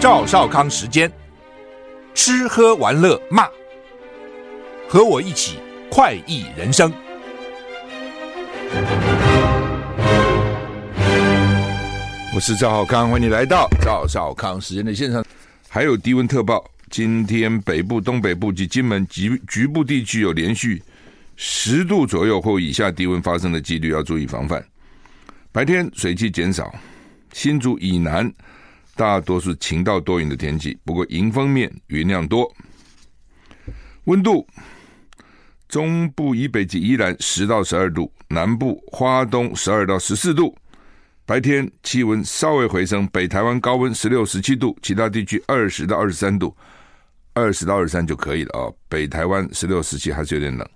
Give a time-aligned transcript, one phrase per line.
[0.00, 1.10] 赵少康时间，
[2.14, 3.48] 吃喝玩乐骂，
[4.88, 5.58] 和我一起
[5.90, 6.92] 快意人生。
[12.32, 15.24] 我是赵少康，欢迎你来到赵少康时间的现场。
[15.68, 20.80] 还有低温特报，今天北部、东北部及金门局局部地区有连续
[21.34, 24.64] 十度左右或以下低温发生的几率，要注意防范。
[25.50, 26.72] 白天水汽减少，
[27.32, 28.32] 新竹以南
[28.98, 32.52] 大多数晴到多云的天气，不过迎风面云量多。
[34.06, 34.44] 温度，
[35.68, 40.52] 中部以北及宜兰十到十二度，南部花东十二到十四度。
[41.24, 46.56] 白天气温稍微回升，北台湾高温十六、十七度，其他地区二十到二十三度，
[47.34, 50.68] 二十到二十三就可以了啊、北台湾十六、十七还是有点冷，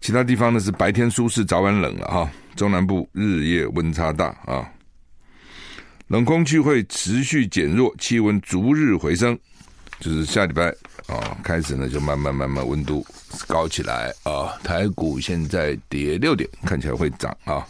[0.00, 4.70] 其他地方呢是白天舒适，早晚冷了哈、中南部日夜温差大啊、
[6.08, 9.38] 冷空气会持续减弱，气温逐日回升，
[10.00, 10.74] 就是下礼拜
[11.06, 13.06] 啊、开始呢就慢慢慢慢温度
[13.46, 17.66] 高起来啊、台股现在跌六点，看起来会涨啊。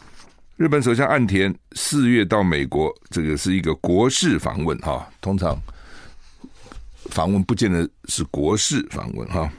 [0.57, 5.09] 日本首相岸田四月到美国，这个是一个国事访问哈。
[5.21, 5.61] 通常
[7.11, 9.51] 访问不见得是国事访问哈。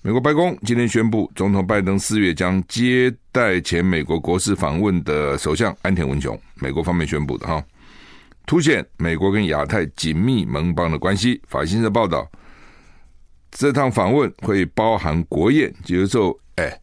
[0.00, 6.36] 美国白宫今天宣布，总统拜登四月将接待前美国国事访问的首相岸田文雄。
[6.56, 7.64] 美国方面宣布的哈，
[8.46, 11.40] 凸显美国跟亚太紧密盟邦的关系。
[11.48, 12.30] 法新社报道，
[13.50, 16.80] 这趟访问会包含国宴，有时候哎，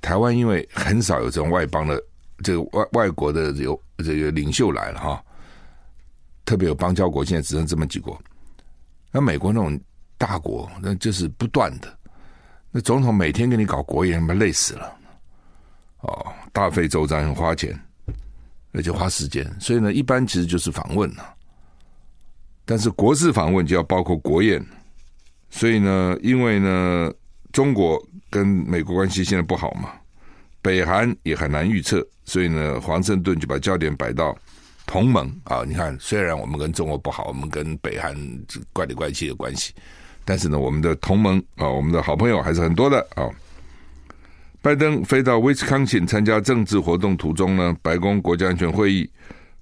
[0.00, 2.02] 台湾因为很少有这种外邦的。
[2.44, 5.24] 这个外外国的有这个领袖来了哈，
[6.44, 8.20] 特别有邦交国，现在只剩这么几国。
[9.12, 9.80] 那美国那种
[10.18, 11.96] 大国，那就是不断的。
[12.72, 14.92] 那总统每天给你搞国宴，他妈累死了。
[16.00, 17.78] 哦，大费周章，很花钱，
[18.72, 19.44] 而且花时间。
[19.60, 21.34] 所以呢，一般其实就是访问了。
[22.64, 24.64] 但是国事访问就要包括国宴。
[25.50, 27.12] 所以呢，因为呢，
[27.52, 29.90] 中国跟美国关系现在不好嘛。
[30.62, 34.32] 北韩也很难预测，所以呢，华盛顿就把焦点摆到
[34.86, 35.64] 同盟啊。
[35.66, 38.16] 你看，虽然我们跟中国不好，我们跟北韩
[38.72, 39.74] 怪里怪气的关系，
[40.24, 43.28] 但是呢，我们的同盟啊，我们的好朋友还是很多的啊。
[44.62, 49.10] 拜登飞到威斯康星参加政治活动途中呢，白宫国家安全会议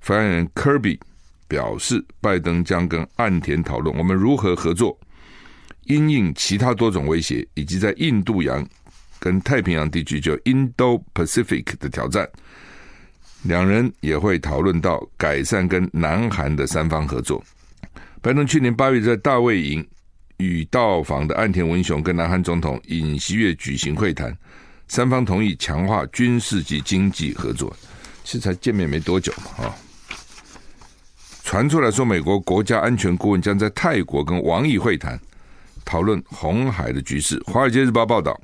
[0.00, 1.00] 发言人科比
[1.48, 4.96] 表示，拜登将跟岸田讨论我们如何合作，
[5.84, 8.64] 因应其他多种威胁，以及在印度洋。
[9.18, 12.26] 跟太平洋地区就 Indo-Pacific 的挑战，
[13.42, 17.44] 两人也会讨论到改善跟南韩的三方合作。
[18.22, 19.86] 拜登去年八月在大卫营
[20.38, 24.34] 与到访的岸田文雄跟南韩总统尹锡悦举行会谈，
[24.90, 27.72] 三方同意强化军事及经济合作。
[28.24, 29.74] 其实才见面没多久嘛，啊，
[31.44, 35.18] 传出来说美国国家安全顾问将在泰国跟王毅会谈，
[35.84, 37.38] 讨论红海的局势。
[37.52, 38.38] 《华尔街日报》报道。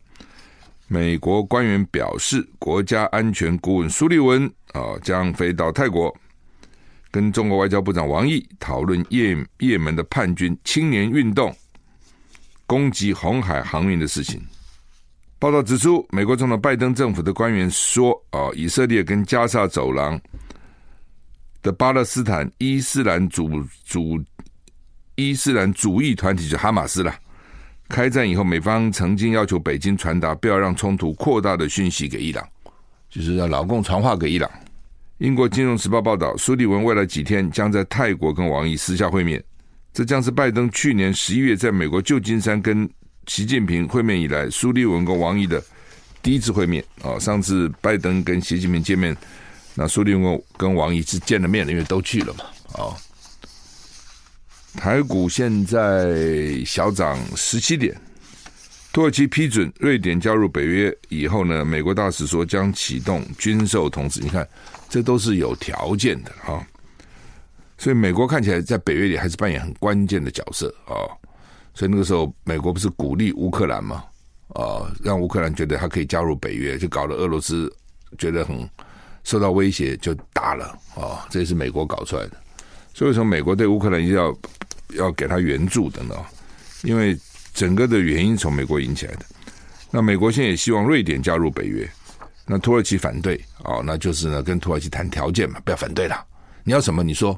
[0.87, 6.17] 美国官员表示，国家安全顾问苏利文啊将飞到泰国，
[7.11, 11.53] 跟中国外交部长王毅讨论叶叶门的叛军青年运动
[12.67, 14.41] 攻击红海航运的事情。
[15.39, 20.19] 报道指出，美国总统拜登政府的官员说，啊，以色列跟加沙走廊
[21.63, 23.51] 的巴勒斯坦伊斯兰主
[23.85, 24.19] 主
[25.17, 27.15] 伊斯兰主义团体就哈马斯了。
[27.89, 32.43] 开战以后，美方曾经要求北京传达不要让冲突扩大的讯息给伊朗，
[33.11, 34.51] 就是让老共传话给伊朗。
[35.19, 39.43] 英国金融时报报道，苏利文未来几天将在泰国跟王毅私下会面，
[39.93, 42.89] 这将是拜登去年十一月在美国旧金山跟
[43.27, 45.63] 习近平会面以来，苏利文跟王毅的
[46.23, 46.85] 第一次会面。
[47.03, 49.17] 啊，上次拜登跟习近平见面，
[49.75, 52.45] 那苏利文跟王毅是见了面的，因为都去了嘛。
[52.73, 52.95] 啊。
[54.77, 57.95] 台股现在小涨十七点。
[58.93, 64.21] 土耳其批准瑞典加入北约以后呢，美国大使说将启动军售通知。
[64.21, 64.49] 你看，
[64.89, 66.67] 这都是有条件的哈。
[67.77, 70.97] 所以美国看起来在北约里还是扮演很关键的角色啊。
[71.77, 74.03] 所以那个时候，美国不是鼓励乌克兰吗？
[74.49, 77.73] 啊，让乌克兰觉得他可以加入北约，就搞得俄罗斯
[78.19, 78.69] 觉得很
[79.23, 81.25] 受到威胁，就打了啊。
[81.31, 82.37] 这也是美国搞出来的。
[82.93, 84.37] 所以从美国对乌克兰一定要。
[84.95, 86.15] 要给他援助的呢，
[86.85, 87.19] 因为
[87.53, 89.27] 整个的原因从美国引起来的。
[89.91, 91.87] 那美国现在也希望瑞典加入北约，
[92.47, 96.25] 那土耳其反对哦，那就是呢跟土耳其谈条件嘛，不要反对了。
[96.63, 97.03] 你要什么？
[97.03, 97.37] 你说。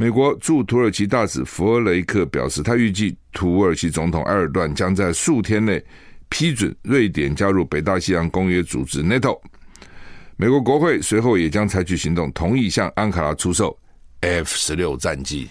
[0.00, 5.84] 美国驻土耳其大使弗雷克表示，他预计土耳其总统埃尔段将在数天内
[6.28, 9.36] 批准瑞典加入北大西洋公约组织 NATO。
[10.36, 13.76] 美国国会随后也将采取行动，同意向安卡拉出售
[14.20, 15.48] F 十六战机。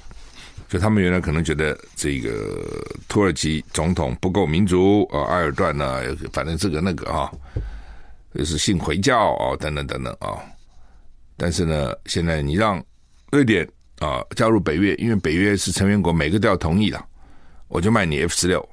[0.70, 6.02] 就他们原来可能觉得这个土耳其总统不够民主啊，埃尔段呢，
[6.32, 7.30] 反正这个那个啊，
[8.34, 10.40] 就是信回教啊，等等等等啊。
[11.36, 12.82] 但是呢，现在你让
[13.30, 13.68] 瑞典
[14.00, 17.04] 啊加入北约，因为北约是成员国，每个都要同意了，
[17.68, 18.68] 我就卖你 F 十六。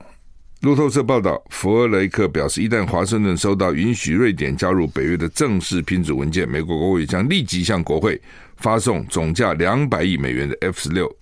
[0.60, 8.18] 路透社报道，弗尔雷克表示，一旦华盛顿收到允许瑞典加入北约的正式批准文件，美国国会将立即向国会
[8.56, 11.14] 发送总价两百亿美元的 F 十六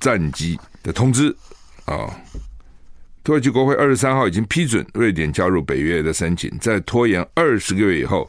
[0.00, 1.32] 战机的通知。
[1.84, 2.12] 啊，
[3.22, 8.28] 土耳其国会二十三号已经批准瑞典加入北约的申请，在拖延二十个月以后，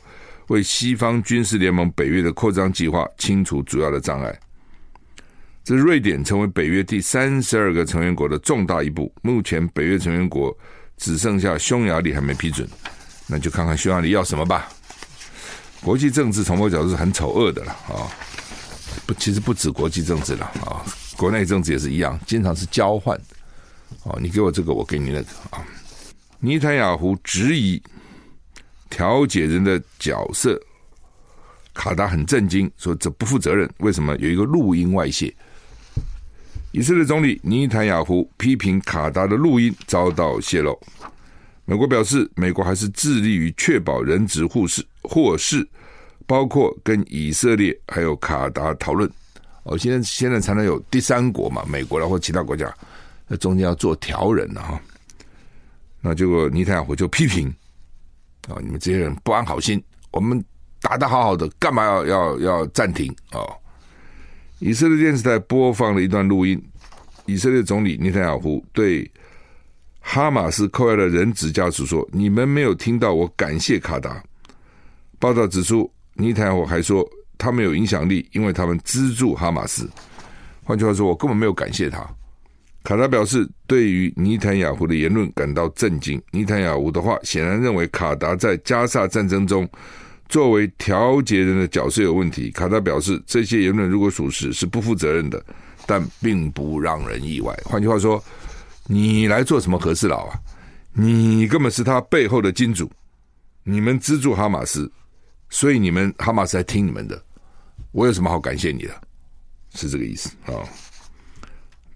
[0.49, 4.39] 为西方军事联盟北约的扩张计划清除主要的障碍。
[5.63, 9.13] 这是瑞典成为北约第三十二个成员国的重大一步。
[9.21, 10.55] 目前北约成员国
[10.97, 12.67] 只剩下匈牙利还没批准，
[13.27, 14.69] 那就看看匈牙利要什么吧。
[15.81, 18.09] 国际政治从某角度是很丑恶的了啊，
[19.05, 20.81] 不，其实不止国际政治了啊，
[21.15, 23.19] 国内政治也是一样，经常是交换。
[24.03, 25.65] 哦，你给我这个，我给你那个啊。
[26.39, 27.81] 尼坦雅胡质疑
[28.89, 30.59] 调解人的角色，
[31.73, 33.69] 卡达很震惊，说这不负责任。
[33.77, 35.31] 为什么有一个录音外泄？
[36.71, 40.79] 以色列总理尼坦雅胡批评卡达的录音遭到泄露。
[41.65, 45.67] 美国表示，美国还是致力于确保人质互释，获释，
[46.25, 49.09] 包括跟以色列还有卡达讨论。
[49.63, 51.61] 哦，现在现在才能有第三国嘛？
[51.67, 52.73] 美国啦或其他国家，
[53.27, 54.81] 那中间要做调人了哈。
[55.99, 57.53] 那结果尼坦雅胡就批评
[58.47, 60.41] 啊，你们这些人不安好心，我们
[60.81, 63.43] 打得好好的，干嘛要要要暂停啊？
[64.61, 66.63] 以色列电视台播放了一段录音，
[67.25, 69.09] 以色列总理尼坦雅胡对
[69.99, 74.23] 哈马斯扣押的人质家属说：“你们没有听到我感谢卡达。”
[75.17, 77.03] 报道指出，尼坦雅胡还说
[77.39, 79.89] 他们有影响力，因为他们资助哈马斯。
[80.63, 82.07] 换句话说，我根本没有感谢他。
[82.83, 86.21] 卡达表示对于尼坦雅胡的言论感到震惊。
[86.29, 89.67] 尼坦雅胡的话显然认为卡达在加萨战争中。
[90.31, 95.45] 作为调解人的角色有问题，卡达表示这些言论如果属实是不负责任的，
[95.85, 97.53] 但并不让人意外。
[97.65, 98.23] 换句话说，
[98.87, 100.39] 你来做什么和事佬啊？
[100.93, 102.89] 你根本是他背后的金主，
[103.65, 104.89] 你们资助哈马斯，
[105.49, 107.21] 所以你们哈马斯还听你们的。
[107.91, 109.01] 我有什么好感谢你的？
[109.75, 110.63] 是这个意思啊？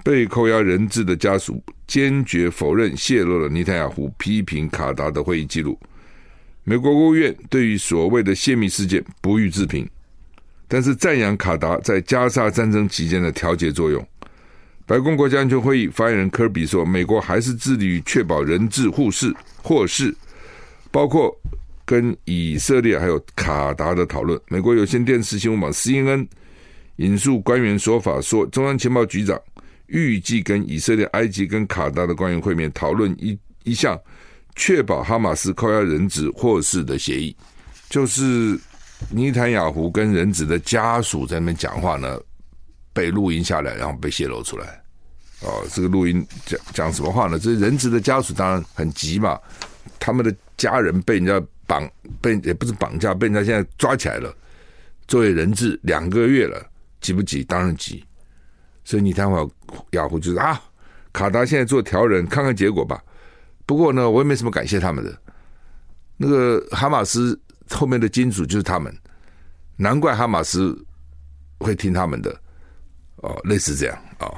[0.03, 5.79] 被扣押人质的家属坚决否认泄露了尼坦雅胡批评卡达的会议记录。
[6.67, 9.87] 美国国务院对于所谓的泄密事件不予置评，
[10.67, 14.03] 但是赞扬卡达在加沙战争期间的调解作用。
[14.87, 19.31] 白宫国家安全会议发言人科比说：“美国还是致力于确保人质互释、
[19.61, 20.11] 获释，
[20.89, 21.31] 包括
[21.85, 26.27] 跟以色列还有卡达的讨论。”美国有线电视新闻网 CNN
[26.95, 29.39] 引述官员说法说，中央情报局长
[29.85, 33.95] 预计跟以色列、埃及跟卡达的官员会面，讨论一一项。
[34.55, 37.35] 确保哈马斯扣押人质获释的协议，
[37.89, 38.57] 就是
[39.09, 42.19] 尼坦雅胡跟人质的家属在那边讲话呢，
[42.93, 44.81] 被录音下来，然后被泄露出来。
[45.41, 47.37] 哦，这个录音讲讲什么话呢？
[47.37, 49.37] 这人质的家属当然很急嘛，
[49.99, 51.87] 他们的家人被人家绑，
[52.21, 54.33] 被也不是绑架，被人家现在抓起来了，
[55.07, 56.65] 作为人质两个月了，
[57.01, 57.43] 急不急？
[57.43, 58.03] 当然急。
[58.85, 59.29] 所以尼坦
[59.91, 60.59] 雅胡就是啊，
[61.11, 63.03] 卡达现在做调人，看看结果吧。
[63.65, 65.17] 不过呢，我也没什么感谢他们的。
[66.17, 67.37] 那个哈马斯
[67.69, 68.95] 后面的金主就是他们，
[69.75, 70.77] 难怪哈马斯
[71.57, 72.29] 会听他们的
[73.17, 74.33] 哦，类似这样哦。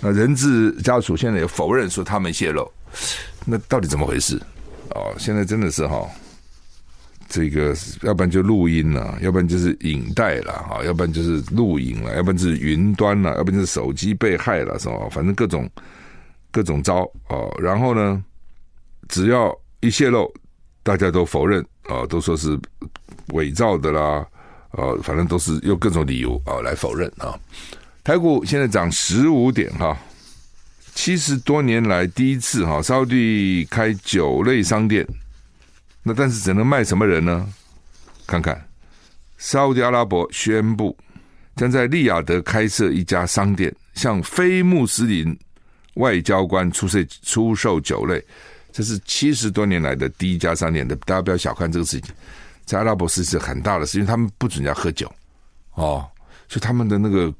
[0.00, 2.70] 那人质家属现在也否认说他们泄露，
[3.46, 4.36] 那到底怎么回事？
[4.90, 6.10] 哦，现在真的是哈、哦，
[7.28, 15.08] 这个要不然就录音了，要不然就是影带了哈，要不然就是录影了，要不然就是云端了，要不然就是手机被害了，是吧？
[15.10, 15.70] 反正各种。
[16.54, 18.24] 各种招哦，然后呢，
[19.08, 20.32] 只要一泄露，
[20.84, 22.56] 大家都否认啊、都说是
[23.32, 24.24] 伪造的啦，
[24.70, 27.36] 哦，反正都是用各种理由啊、来否认啊、
[28.04, 29.98] 台股现在涨十五点哈，
[30.94, 35.04] 七十多年来第一次哈，沙乌地开酒类商店，
[36.04, 37.52] 那但是只能卖什么人呢？
[38.28, 38.64] 看看
[39.38, 40.96] 沙乌地阿拉伯宣布
[41.56, 45.36] 将在利雅得开设一家商店，向非穆斯林。
[45.94, 48.24] 外交官出售出售酒类，
[48.72, 50.86] 这是七十多年来的第一家商店。
[50.86, 52.14] 的，大家不要小看这个事情，
[52.64, 55.10] 在阿拉伯是是很大的事，因为他们不准人家喝酒。
[55.74, 56.04] 哦，
[56.48, 57.32] 所以他们的那个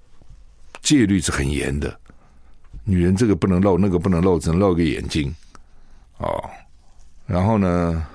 [0.83, 1.99] 戒律是很严的，
[2.85, 5.35] 女人这个不能露，那个不能露，只能露个眼睛。
[6.19, 6.51] 哦，
[7.27, 8.07] 然后呢，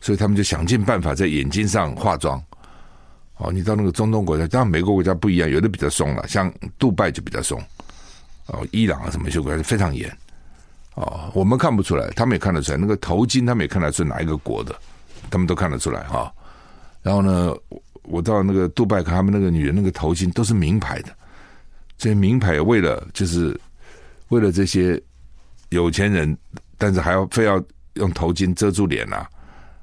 [0.00, 2.42] 所以他们就想尽办法在眼睛上化妆。
[3.36, 7.60] 哦，你到那个中东国家，当然每个国家不一样，有的比较松了，像杜拜就比较松。
[8.46, 10.10] 哦，伊朗啊什么些国家非常严。
[10.94, 12.78] 哦，我们看不出来，他们也看得出来。
[12.78, 14.72] 那个头巾，他们也看得出哪一个国的，
[15.28, 16.32] 他们都看得出来哈、
[17.02, 17.52] 然后呢，
[18.02, 21.08] 我到那个杜拜看他们那个女人那个头巾都是名牌的，
[21.98, 23.58] 这些名牌为了就是
[24.28, 25.02] 为了这些
[25.70, 26.36] 有钱人，
[26.78, 27.60] 但是还要非要
[27.94, 29.28] 用头巾遮住脸呐、啊，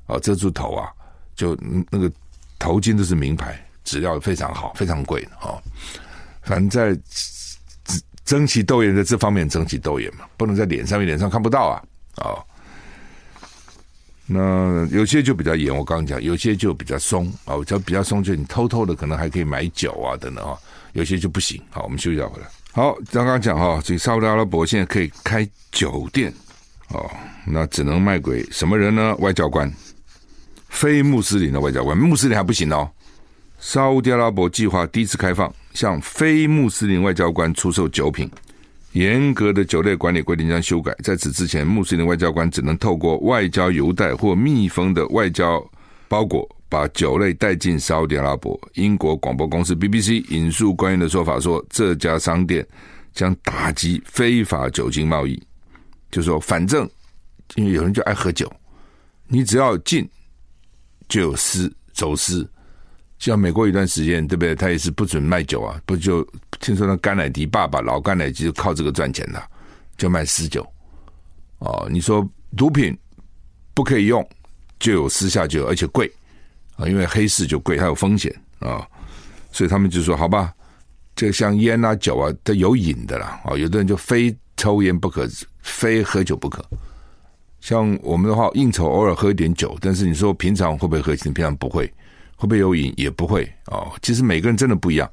[0.06, 0.89] 哦，遮住头啊，
[1.36, 1.58] 就
[1.89, 2.10] 那个
[2.58, 5.62] 头巾都是名牌，质料非常好，非常贵哦。
[6.41, 6.98] 反正在。
[8.24, 11.84] 争奇斗艳，在这方面争奇斗艳嘛，不能在脸上面，脸上看不到啊！
[12.18, 12.44] 哦，
[14.25, 17.56] 那有些就比较严，我刚刚讲，有些就比较松啊。
[17.56, 20.58] 我、哦、讲比较松，就你偷偷的可能还可以买酒啊等等啊。
[20.94, 21.62] 有些就不行。
[21.70, 22.48] 好，我们休息一下回来。
[22.74, 26.34] 好，刚刚讲哈，这个沙乌地阿拉伯现在可以开酒店
[26.90, 27.10] 哦，
[27.46, 29.16] 那只能卖给什么人呢？
[29.20, 29.72] 外交官，
[30.70, 32.90] 非穆斯林的外交官，穆斯林还不行哦。
[33.60, 38.30] 沙乌地阿拉伯计划第一次开放向非穆斯林外交官出售酒品，
[38.94, 40.96] 严格的酒类管理规定将修改。
[41.04, 45.63] 在此之前，穆斯林外交官只能透过外交邮袋或密封的外交
[46.08, 48.60] 包裹把酒类带进沙乌地阿拉伯。
[48.74, 52.66] 英国广播公司 BBC 引述官员的说法说，这家商店
[53.13, 55.42] 将打击非法酒精贸易，
[56.12, 56.90] 就说反正
[57.56, 58.51] 因为有人就爱喝酒，
[59.28, 60.08] 你只要进
[61.08, 62.50] 就有私走私。
[63.22, 64.56] 像美国一段时间，对不对？
[64.56, 66.28] 他也是不准卖酒啊，不就
[66.60, 69.40] 听说那甘乃迪爸爸老甘乃迪就靠这个赚钱的，
[69.96, 70.68] 就卖私酒。
[71.60, 72.98] 哦，你说毒品
[73.75, 74.28] 不可以用，
[74.80, 76.12] 就有私下酒，而且贵
[76.78, 78.88] 啊，因为黑市就贵，它有风险啊，
[79.51, 80.51] 所以他们就说好吧，
[81.16, 85.30] 这像烟啊酒啊，它有瘾的啦啊，有的人就非抽烟不可，
[85.62, 86.66] 非喝酒不可。
[87.60, 91.16] 像我们的话，应酬偶尔喝一点酒，但是你说平常会不会喝？
[91.16, 91.88] 平常不会。
[92.42, 92.92] 会不会有瘾？
[92.98, 93.92] 也不会哦。
[94.02, 95.08] 其实每个人真的不一样，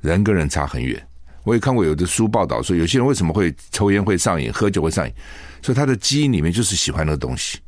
[0.00, 1.00] 人跟人差很远。
[1.44, 5.14] 我也看过有的书报道说，有些人为什么会抽烟会上瘾，喝酒会上瘾，
[5.62, 7.60] 所以他的基因里面就是喜欢那个东西。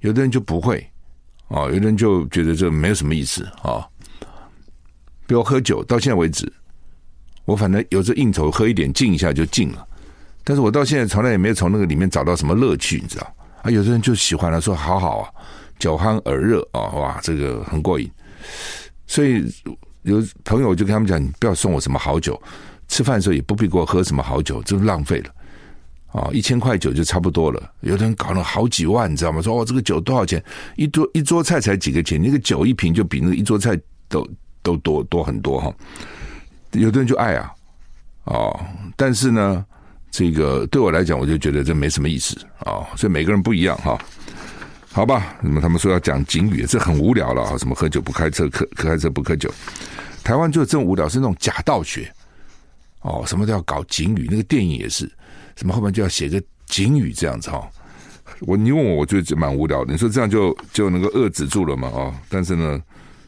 [0.00, 0.86] 有的人就不会
[1.48, 3.88] 哦，有的人就觉得这没有什么意思啊、哦。
[5.26, 6.52] 比如喝酒，到现在为止，
[7.46, 9.88] 我反正有这应酬，喝一点静一下就静了。
[10.44, 13.70] 但是我到现在从来也没有从那个里面找到什么乐趣，你知道啊？
[13.70, 15.32] 有的人就喜欢了，说好好啊。
[15.78, 18.10] 酒酣耳热啊，哇，这个很过瘾。
[19.06, 19.44] 所以
[20.02, 22.40] 有朋友就跟他们讲：“你不要送我什么好酒，
[22.88, 25.30] 吃饭的时候也不必给我喝什么好酒，这浪费了
[26.12, 26.28] 啊！
[26.32, 27.72] 一千块酒就差不多了。
[27.80, 29.42] 有的人搞了好几万，你知道吗？
[29.42, 30.42] 说哦，这个酒多少钱？
[30.76, 34.26] 一桌一桌菜才几个钱，那个酒一瓶就比那个一桌菜都
[34.62, 35.74] 都多多很多哈。
[36.72, 37.52] 有的人就爱啊，
[38.24, 38.60] 哦，
[38.96, 39.64] 但是呢，
[40.10, 42.86] 这个对我来讲，我就觉得这没什么意思啊。
[42.96, 43.98] 所以每个人不一样哈。”
[44.98, 47.56] 好吧，那么他们说要讲警语，这很无聊了啊！
[47.56, 49.48] 什么喝酒不开车，开开车不喝酒。
[50.24, 52.12] 台湾就这么无聊，是那种假道学
[53.02, 54.26] 哦，什么都要搞警语。
[54.28, 55.08] 那个电影也是，
[55.54, 57.70] 什么后面就要写个警语这样子哈。
[58.40, 59.92] 我你问我，我觉得蛮无聊的。
[59.92, 61.86] 你说这样就就能够遏制住了嘛？
[61.90, 62.82] 啊，但是呢，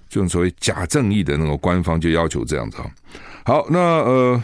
[0.08, 2.90] 这种所谓假正义的那种官方就要求这样子哈。
[3.44, 4.42] 好，那呃，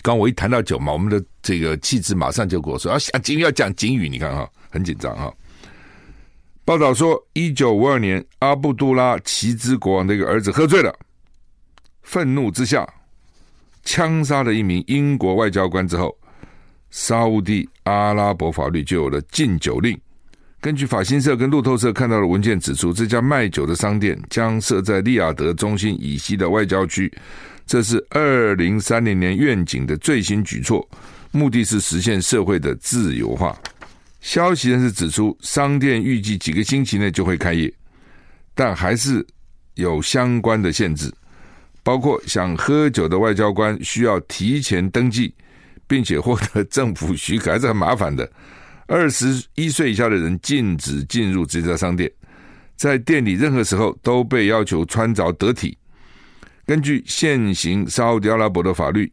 [0.00, 5.30] 刚我一谈到酒嘛，我们的这个气质马上就跟我说要讲警语，要讲警语，你看哈，很紧张哈。
[6.64, 10.90] 报道说，一九五二年，阿布杜拉齐兹国王的一个儿子喝醉了，
[12.02, 12.88] 愤怒之下
[13.84, 16.16] 枪杀了一名英国外交官之后，
[16.90, 19.98] 沙乌地阿拉伯法律就有了禁酒令。
[20.58, 27.12] 根据法新社跟路透社看到的文件指出，这家卖酒的商店将设在利雅得中心以西的外交区，
[27.66, 30.88] 这是二零三零年愿景的最新举措，
[31.30, 33.54] 目的是实现社会的自由化。
[34.24, 37.70] 消息人士指出，商店预计几个星期内就会开业，
[38.54, 39.24] 但还是
[39.74, 41.12] 有相关的限制，
[41.82, 45.34] 包括想喝酒的外交官需要提前登记，
[45.86, 48.28] 并且获得政府许可，还是很麻烦的。
[48.86, 52.10] 二十一岁以下的人禁止进入这家商店，
[52.76, 55.76] 在店里任何时候都被要求穿着得体。
[56.64, 59.12] 根据现行沙乌地阿拉伯的法律，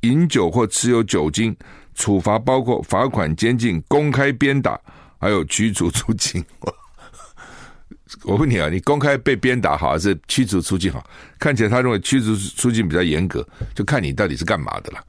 [0.00, 1.56] 饮酒或持有酒精。
[2.00, 4.80] 处罚包括罚款、监禁、公开鞭打，
[5.18, 6.42] 还有驱逐出境。
[8.24, 11.04] 我问你啊，你公开被鞭打好，还是驱逐出境好？
[11.38, 15.04] 看起来他认为驱逐出境比较严格，就看你到底是干嘛的了。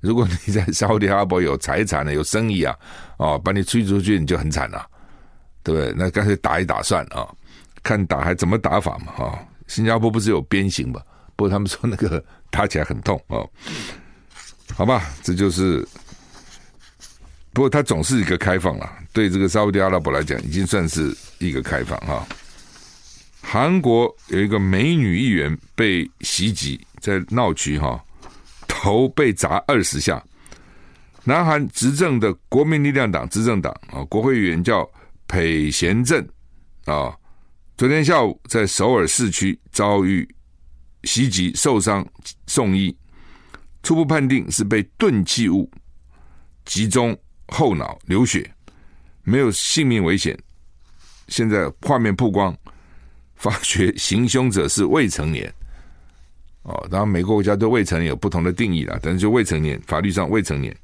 [0.00, 2.76] 如果你在沙乌地阿拉伯有财产呢，有生意啊，
[3.16, 4.86] 哦，把你驱逐出去，你就很惨了，
[5.62, 5.94] 对不对？
[5.96, 7.26] 那干脆打一打算啊，
[7.82, 9.12] 看打还怎么打法嘛？
[9.16, 11.00] 哈，新加坡不是有鞭刑嘛？
[11.36, 13.48] 不过他们说那个打起来很痛哦。
[14.76, 15.86] 好吧，这就是。
[17.54, 22.26] 不过它总是一个开放了，对这个沙乌地阿拉伯来讲，已经算是一个开放哈。
[23.40, 28.02] 韩国有一个美女议员被袭击，在闹区哈，
[28.66, 30.22] 头被砸二十下。
[31.22, 34.86] 南韩执政的国民力量党执政党啊，国会议员叫
[35.28, 36.28] 裴贤镇
[36.86, 37.16] 啊，
[37.76, 40.28] 昨天下午在首尔市区遭遇
[41.04, 42.04] 袭击受伤
[42.46, 42.94] 送医，
[43.84, 45.70] 初步判定是被钝器物
[46.64, 47.16] 击中
[47.48, 48.50] 后脑流血，
[49.22, 50.38] 没有性命危险。
[51.28, 52.56] 现在画面曝光，
[53.36, 55.52] 发觉行凶者是未成年。
[56.62, 60.74] 哦，当然每个国家对未成年有不同的定义啦，但是就未成年，法律上未成年。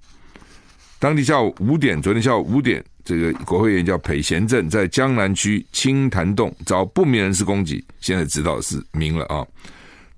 [0.98, 9.46] 当地下午五点，昨天下午五点，这个国会议员叫裴贤镇，在江南区清潭洞遭不明人士攻击，现在知道是明了啊。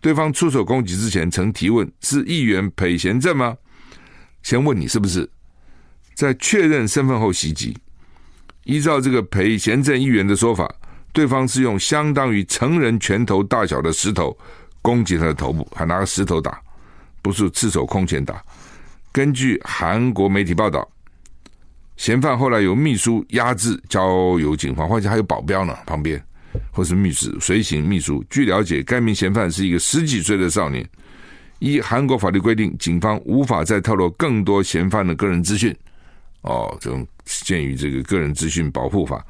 [0.01, 3.57] 对方出手攻击之前，曾提问：“是议员裴贤镇吗？”
[4.43, 5.31] 先问你是不是，
[6.23, 7.77] 在确认身份后袭击。
[8.63, 10.73] 依照这个裴贤镇议员的说法，
[11.13, 14.39] 对方是用相当于成人拳头大小的石头
[14.81, 16.63] 攻击他的头部，还拿个石头打，
[17.21, 18.41] 不是赤手空拳打。
[19.11, 20.89] 根据韩国媒体报道，
[21.97, 26.25] 嫌犯后来由秘书压制交由警方，或者还有保镖呢，旁边
[26.71, 28.25] 或是秘书随行秘书。
[28.31, 30.89] 据了解，该名嫌犯是一个十几岁的少年。
[31.59, 35.77] 依韩国法律规定，警方无法再透露更多嫌犯的个人资讯。
[36.43, 39.25] 哦，这种鉴于这个个人资讯保护法，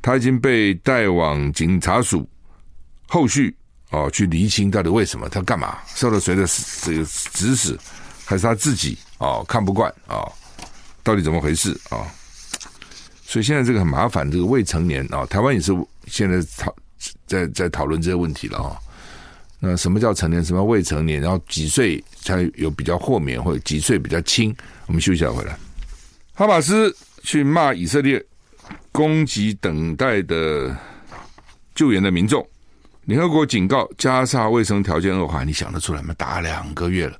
[0.00, 2.26] 他已经被带往警察署，
[3.08, 3.54] 后续
[3.90, 6.46] 哦去厘清到底为什么他干嘛，受了谁的
[6.82, 7.78] 这个指使。
[8.24, 10.24] 还是他自己哦，看不惯啊，
[11.02, 12.06] 到底怎么回事啊？
[13.26, 15.72] 所以现在这个很麻烦，这个未成年啊，台湾也是
[16.06, 16.74] 现在讨
[17.26, 18.78] 在在讨论这些问题了啊。
[19.58, 20.42] 那什么叫成年？
[20.42, 21.20] 什么未成年？
[21.20, 24.54] 然后几岁才有比较豁免，或者几岁比较轻？
[24.86, 25.58] 我们休息一下回来。
[26.34, 28.24] 哈马斯去骂以色列
[28.90, 30.74] 攻击等待的
[31.74, 32.46] 救援的民众，
[33.04, 36.14] 联合国警告加沙卫生条件恶化，你想得出来吗？
[36.16, 37.16] 打两个月了。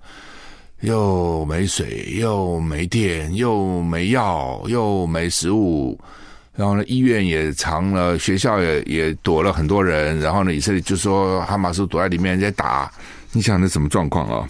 [0.80, 5.96] 又没水，又没电，又没药，又没食物，
[6.56, 12.90] 然后呢，医院也藏了，学校也也躲了很多人，然后呢，以色列就说哈马斯躲在里面在打，
[13.30, 14.48] 你想那什么状况啊？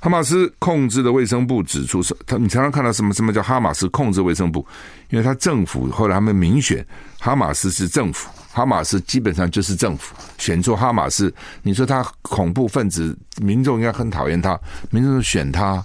[0.00, 4.64] 哈马斯控制的卫生部指出，是他你常常看到什么什么叫哈马斯控制卫生部，
[5.10, 6.86] 因为他政府后来他们民选
[7.18, 8.28] 哈马斯是政府。
[8.50, 11.32] 哈马斯基本上就是政府选出哈马斯，
[11.62, 14.58] 你说他恐怖分子，民众应该很讨厌他，
[14.90, 15.84] 民众选他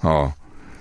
[0.00, 0.30] 哦，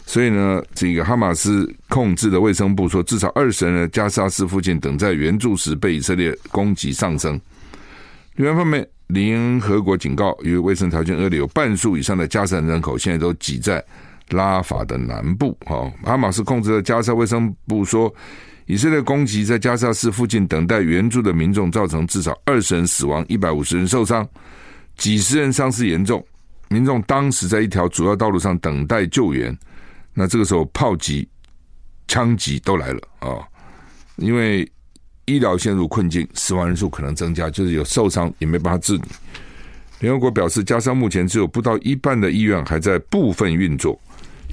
[0.05, 7.39] 所以呢，这个哈马斯控制的卫生部说，至少二十人加沙市附近等在援助时被以色列攻击丧生。
[8.35, 13.83] 另外一方面，联合国警告，由于卫生条件恶劣，有半数以上的加沙人口现在都挤在
[14.29, 15.57] 拉法的南部。
[15.65, 18.09] 哈马斯控制的加沙卫生部说。
[18.71, 24.23] 以色列攻击在加沙市附近等待援助的民众，造成至少二十人死亡、一百五十人受伤、
[24.95, 26.23] 几十人伤势严重。
[26.67, 29.57] 民众当时在一条主要道路上等待救援，
[30.13, 31.27] 那这个时候炮击、
[32.07, 33.41] 枪击都来了啊！
[34.17, 34.71] 因为
[35.29, 39.03] 医疗陷入困境，死亡人数可能增加，就是有受伤也没办法治理。
[39.99, 43.99] 联合国表示，加沙目前只有不到一半的医院还在部分运作，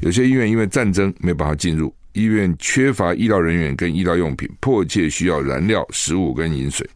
[0.01, 1.95] 有些医院因为战争没办法进入。
[2.13, 6.89] 医院缺乏医疗人员跟医疗用品，迫切需要燃料、食物跟饮水。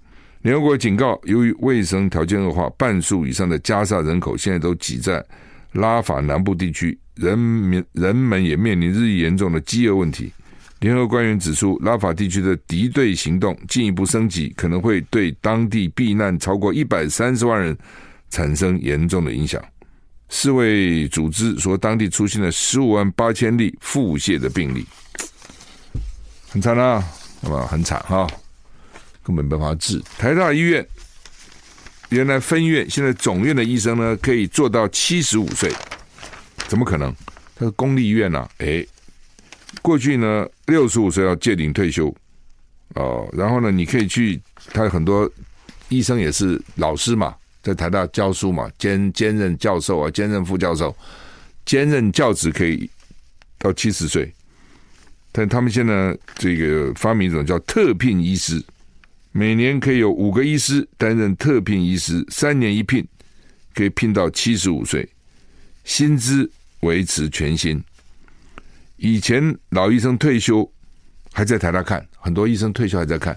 [0.42, 5.22] 联合国警告，由于卫生条件恶化，半数以上的加沙人口现在都挤在
[5.72, 10.32] 拉法南部地区，人民人们也面临日益严重的饥饿问题。
[10.80, 17.76] 联合官员指出，拉法地区的敌对行动进一步升级，可能会对当地避难超过一百三十万人
[18.30, 19.62] 产生严重的影响。
[20.30, 24.86] 世卫组织说，当地出现了十五万八千例腹泻的病例。
[26.48, 27.04] 很惨啊，
[27.42, 28.26] 那么很惨哈，
[29.22, 30.02] 根本没办法治。
[30.18, 30.86] 台大医院
[32.08, 35.70] 原来分院，现在总院的医生呢，可以做到七十五岁，
[36.68, 37.14] 怎么可能？
[37.54, 38.86] 他是公立医院呐、啊，哎，
[39.83, 42.14] 过去呢六十五岁要届龄退休
[42.94, 44.40] 哦，然后呢你可以去，
[44.72, 45.30] 他很多
[45.88, 50.94] 医生也是老师嘛，在台大教书嘛，兼兼任教授啊，兼任副教授，
[51.64, 52.90] 兼任教职可以
[53.59, 54.33] 到七十岁。
[55.33, 58.61] 但他们现在这个发明一种叫特聘医师，
[59.30, 63.06] 每年可以有五个医师担任特聘医师，三年一聘，
[63.72, 65.09] 可以聘到七十五岁，
[65.85, 67.80] 薪资维持全薪。
[69.00, 70.70] 以前老医生退休
[71.32, 73.36] 还在台大看，很多医生退休还在看，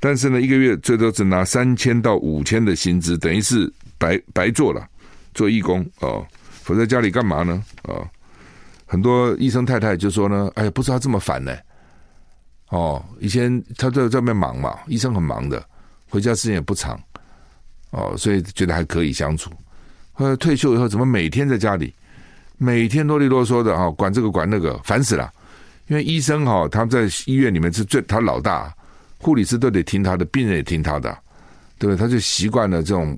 [0.00, 4.88] 但是呢，一个月最多只拿三千到五千的薪资，等于是白白做了，
[5.34, 6.26] 做义工哦，
[6.62, 7.62] 否则家里干嘛呢？
[7.82, 8.08] 哦。
[8.86, 11.54] 很多医生太太就说呢：“哎呀，不知道这么烦呢。
[12.68, 15.62] 哦，以前他在在外面忙嘛，医生很忙的，
[16.08, 16.98] 回家时间也不长。
[17.90, 19.50] 哦，所以觉得还可以相处。
[20.12, 21.92] 后来退休以后，怎么每天在家里，
[22.58, 25.32] 每天啰里啰嗦的哈，管这个管那个，烦死了。
[25.88, 28.74] 因为医生哈，他们在医院里面是最他老大，
[29.18, 31.16] 护理师都得听他的，病人也听他的，
[31.78, 31.96] 对不对？
[31.96, 33.16] 他就习惯了这种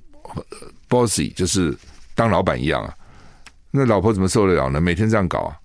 [0.89, 1.75] bossy，就是
[2.15, 2.95] 当老板一样啊。
[3.71, 4.81] 那老婆怎么受得了呢？
[4.81, 5.57] 每天这样搞啊，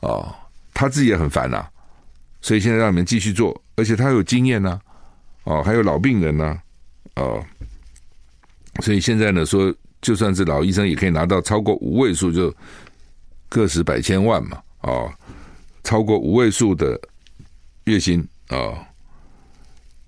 [0.00, 0.34] 哦，
[0.72, 1.66] 他自己也很烦呐、
[2.40, 4.80] 所以现在让你们继续做，而且他有经验呢、
[5.44, 6.58] 哦，还有老病人呢、
[7.16, 7.42] 哦，
[8.80, 12.54] 所以现在呢说，就算是老医生也可以拿到超过五位数，就
[13.50, 15.12] 个十百千万嘛，哦。
[15.82, 17.00] 超过五位数的
[17.84, 18.86] 月薪啊、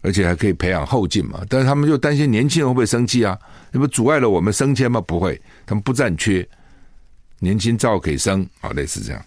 [0.03, 1.43] 而且还可以培养后进嘛。
[1.49, 3.37] 但是他们就担心年轻人会不会生气啊？
[3.71, 5.01] 那不阻碍了我们升迁吗？
[5.01, 6.47] 不会，他们不占缺，
[7.39, 9.25] 年轻照可以升啊，类似这样。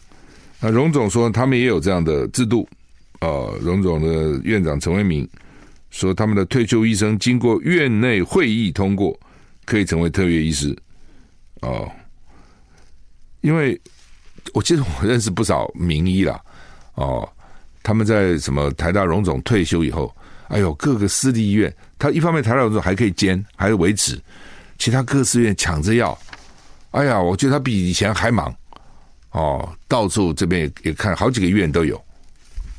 [0.60, 2.66] 那荣总说他们也有这样的制度
[3.20, 3.28] 啊。
[3.60, 5.28] 荣总的院长陈为民
[5.90, 9.20] 说，他们的退休医生经过院内会议通过，
[9.66, 10.78] 可以成为特约医师、
[11.62, 11.92] 哦，
[13.42, 13.82] 因为。
[14.54, 16.40] 我记得我认识不少名医啦，
[16.94, 17.28] 哦，
[17.84, 20.16] 他们在什么台大荣总退休以后，
[20.48, 24.22] 哎呦，各个私立医院，他一方面台大荣总还可以兼，还维持，
[24.78, 26.18] 其他各私院抢着要，
[26.92, 28.56] 哎呀，我觉得他比以前还忙，
[29.32, 32.02] 哦，到处这边也也看好几个医院都有，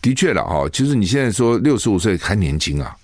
[0.01, 2.97] 的确了哦，其实你现在说六十五岁还年轻啊，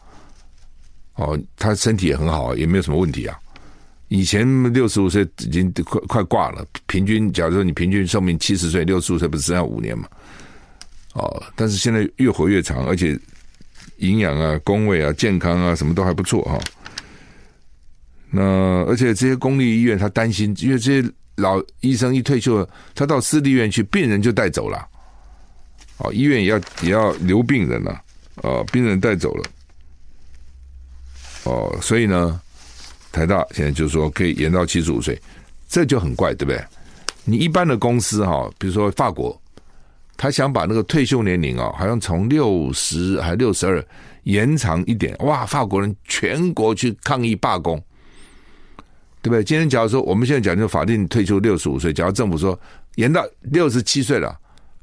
[1.17, 3.39] 哦，他身体也很好，也没有什么问题啊。
[4.13, 10.07] 以前六十五岁已经快快挂了，平均假如说你平均寿命七十岁，六十五岁不是剩下五年嘛？
[11.15, 13.19] 哦，但是现在越活越长，而且
[14.01, 16.61] 营养啊、工位啊、健康啊什么都还不错哈、哦。
[18.31, 18.43] 那
[18.85, 24.87] 而且这些公立医院他担心，因为这些老医生一退休，他到私立医院去，病人就带走了。
[25.97, 27.99] 哦，医院也要也要留病人了，
[28.43, 29.51] 哦，病人带走了。
[31.45, 32.39] 哦，所以呢。
[33.13, 35.21] 台大现在就是说可以延到七十五岁，
[35.69, 36.65] 这就很怪，对不对？
[37.25, 39.41] 你一般的公司哈，比如说法国，
[40.17, 43.85] 他想把那个退休年龄啊，好像从六十还六十二
[44.25, 45.47] 延长一点，哇！
[45.47, 47.77] 法国人全国去抗议罢工，
[49.21, 49.45] 对不对？
[49.45, 52.59] 今天假如说我们现在讲究法定退休六十五岁，假如政府说
[52.97, 54.37] 延到六十七岁了，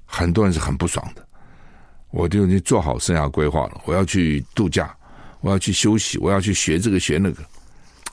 [0.06, 1.26] 很多人是很不爽的。
[2.12, 4.96] 我就已经做好生涯规划了，我要去度假，
[5.42, 7.44] 我要去休息，我要去学这个学那个。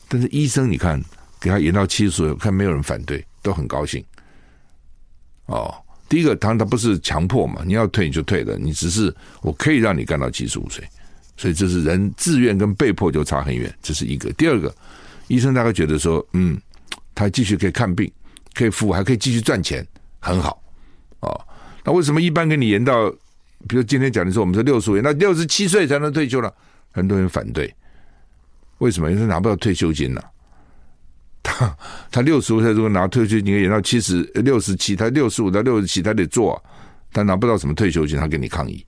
[0.09, 1.03] 但是医生，你看
[1.41, 4.05] 给他延到七十岁，看没有人反对，都很高兴。
[5.47, 5.75] 哦，
[6.09, 10.85] 第一个，他他不是强迫嘛，你要退你就退了，你只是我可以让你干到七十五岁，
[11.37, 14.33] 所以这是人自愿跟被迫就差很远，这是一个。
[14.33, 14.75] 第二个，
[15.29, 16.61] 医生大概觉得说，嗯，
[17.15, 18.11] 他继续可以看病，
[18.55, 19.87] 可以服务，还可以继续赚钱，
[20.21, 20.63] 很好。
[21.21, 21.41] 哦，
[21.85, 23.11] 那为什么一般给你延到，
[23.69, 26.53] 比如今天讲的时候，我们说六十岁，那六十七岁才能退休了，
[26.93, 27.73] 很多人反对。
[28.79, 29.11] 为什么？
[29.11, 30.21] 因为他拿不到退休金呢、
[31.43, 31.77] 他
[32.11, 36.63] 他六十五岁如果拿退休金，延到七十六十七，他六十五到六十七，他得做，啊
[37.13, 38.85] 他拿不到什么退休金，他跟你抗议。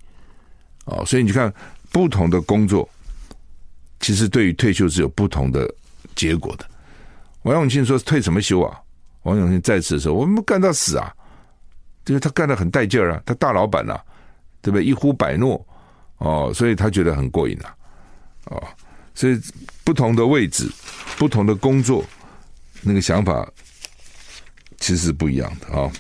[0.85, 1.53] 哦，所以你看，
[1.91, 2.89] 不同的工作，
[4.01, 5.73] 其实对于退休是有不同的
[6.15, 6.67] 结果的。
[7.43, 8.79] 王永庆说：“退什么休啊？”
[9.25, 11.15] 王永庆在此的时候，我们干到死啊！
[12.05, 13.99] 就是他干得很带劲儿啊，他大老板呐、
[14.61, 14.85] 对不对？
[14.85, 15.67] 一呼百诺
[16.19, 17.75] 哦，所以他觉得很过瘾啊，
[18.47, 18.63] 哦。
[19.19, 19.37] 所以
[19.83, 20.71] 不同的位置、
[21.17, 22.05] 不同的工作，
[22.83, 23.45] 那个想法
[24.79, 25.91] 其实是不一样的啊。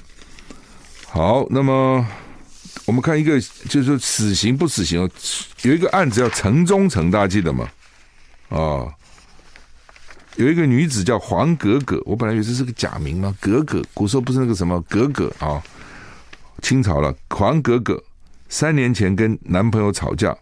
[1.04, 2.06] 好，那么
[2.84, 5.00] 我们看一个，就是说死刑不死刑，
[5.62, 7.68] 有一个案子叫城中城，大家记得吗？
[8.50, 8.86] 啊，
[10.36, 15.60] 有一个女子叫黄格格，我本来以为这是个假名嘛，格格，古时候不是那个什么格格啊，
[16.62, 18.00] 清朝了，黄格格
[18.48, 20.38] 三年前跟男朋友吵架。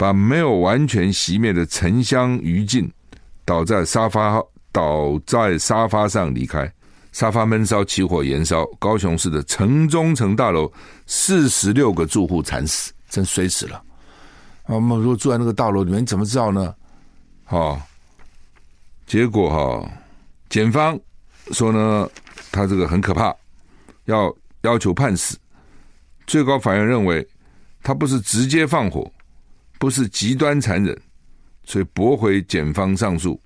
[0.00, 2.90] 把没有完全熄灭的沉香余烬
[3.44, 6.72] 倒在沙发，倒在沙发上离开，
[7.12, 8.64] 沙发闷烧起火燃烧。
[8.78, 10.72] 高雄市的城中城大楼
[11.06, 13.82] 四十六个住户惨死，真衰死了。
[14.68, 16.74] 我们如果住在那个大楼里面，你怎么知道呢？
[17.50, 17.78] 哦，
[19.06, 19.90] 结果哈，
[20.48, 20.98] 检方
[21.52, 22.08] 说呢，
[22.50, 23.36] 他这个很可怕，
[24.06, 25.36] 要要求判死。
[26.26, 27.28] 最高法院认为，
[27.82, 29.12] 他不是直接放火。
[29.80, 30.94] 不是极端残忍，
[31.64, 33.40] 所以驳回检方上诉，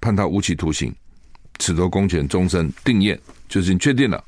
[0.00, 0.92] 判他无期徒刑，
[1.56, 3.16] 褫夺公权终身定谳，
[3.48, 4.24] 就是已经确定了，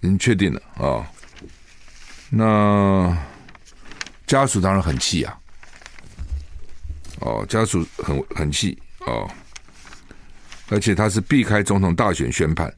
[0.00, 1.06] 已经确定了啊、哦。
[2.30, 3.14] 那
[4.26, 5.38] 家属当然很气啊，
[7.20, 9.30] 哦，家属很很气哦，
[10.70, 12.74] 而且他是避开总统大选宣判，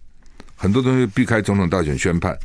[0.57, 2.37] 很多东西避开总统大选宣判。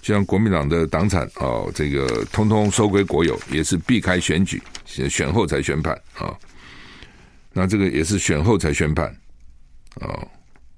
[0.00, 6.36] 就像国民党的党产哦，这个通通收归国有，也是避开选举，选后才宣判啊、哦。
[7.52, 9.14] 那这个也是选后才宣判
[9.96, 10.28] 哦，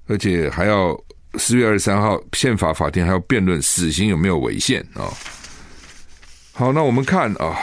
[0.06, 0.98] 而且还要
[1.34, 5.12] 四月二十三号宪法法庭还要辩论死刑有没有违宪啊、
[6.52, 7.56] 好，那我们看啊、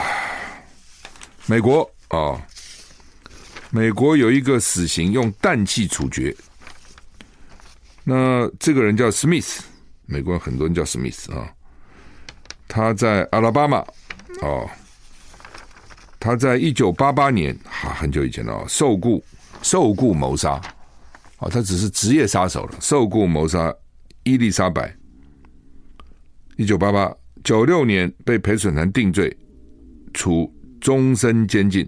[1.48, 2.40] 美国啊、
[3.72, 6.36] 美国有一个死刑用氮气处决，
[8.04, 9.64] 那这个人叫史密斯，
[10.08, 11.48] 美国很多人叫史密斯啊，
[12.68, 13.78] 他在阿拉巴马
[14.42, 14.68] 哦。
[16.20, 19.24] 他在一九八八年，哈，很久以前了哦，受雇
[19.62, 20.54] 受雇谋杀，
[21.38, 23.74] 啊，他只是职业杀手了，受雇谋杀
[24.24, 24.94] 伊丽莎白。
[26.58, 29.38] 一九八八九六年被陪审团定罪，
[30.14, 31.88] 处终身监禁。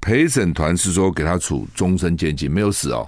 [0.00, 3.06] 陪审团是说给他处终身监禁，没有死哦。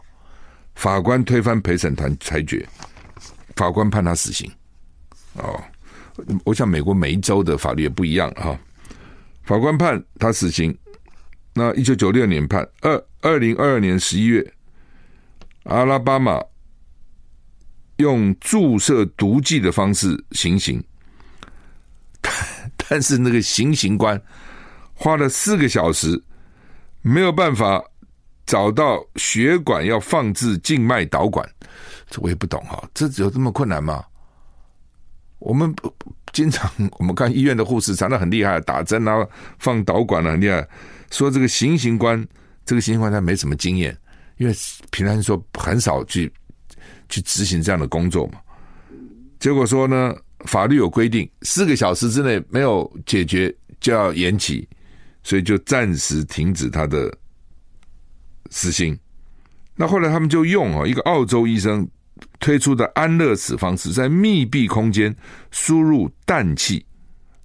[0.75, 2.69] 法官推翻陪审团裁决，
[3.59, 4.49] 法官判他死刑。
[5.35, 5.61] 哦，
[6.45, 8.57] 我想美国每一州的法律也不一样哈。
[9.43, 10.77] 法官判他死刑，
[11.55, 14.55] 那一九九六年判，二二零二二年十一月，
[15.65, 16.41] 阿拉巴马
[17.97, 20.81] 用注射毒剂的方式行刑，
[22.21, 22.33] 但
[22.89, 24.21] 但是那个行刑官
[24.95, 26.23] 花了四个小时，
[27.03, 27.83] 没有办法
[28.47, 31.49] 找到血管要放置静脉导管，
[32.11, 34.05] 这我也不懂哈，这有这么困难吗？
[35.39, 35.73] 我们
[36.33, 36.69] 经常
[36.99, 39.25] 我们看医院的护士，长得很厉害，打针啊，
[39.61, 40.67] 放导管啊，很厉害。
[41.13, 42.27] 说这个行刑官，
[42.65, 43.97] 这个行刑官他没什么经验，
[44.39, 44.55] 因为
[44.91, 46.31] 平常说很少去
[47.09, 48.41] 去执行这样的工作嘛。
[49.39, 54.69] 结果说呢，法律有规定，四个小时之内没有解决就要延期，
[55.23, 57.17] 所以就暂时停止他的
[58.51, 58.99] 死刑。
[59.77, 61.89] 那后来他们就用啊，一个澳洲医生。
[62.41, 65.15] 推出的安乐死方式，在密闭空间
[65.51, 66.85] 输入氮气，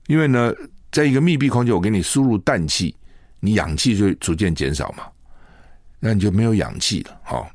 [0.08, 0.54] 因为呢，
[0.92, 2.96] 在一个密闭空间，我给你输入氮气，
[3.40, 5.04] 你氧气就逐渐减少嘛，
[6.00, 7.20] 那你就没有氧气了。
[7.24, 7.48] 哈，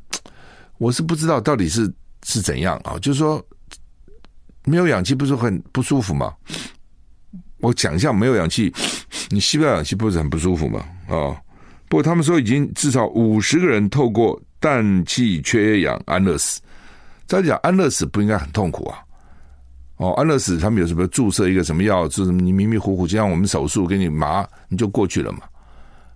[0.78, 1.92] 我是不知道到底是
[2.24, 3.44] 是怎样啊，就是说
[4.64, 6.34] 没有氧气不是很不舒服吗？
[7.58, 8.72] 我想象没有氧气，
[9.30, 10.80] 你吸不到氧气不是很不舒服吗？
[11.08, 11.34] 啊，
[11.88, 16.60] 不过他们说已经至少五十个人透过氮气缺氧安乐死。
[17.28, 18.98] 再讲安乐死不应该很痛苦啊？
[19.98, 25.40] 哦，安乐死他们有什么注射一个什么药，就是你迷迷糊糊，就像我们手术给你麻，你就过去了嘛。